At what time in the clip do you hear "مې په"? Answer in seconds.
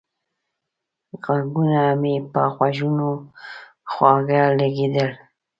2.01-2.41